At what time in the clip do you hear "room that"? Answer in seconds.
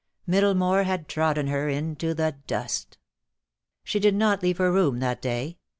4.71-5.21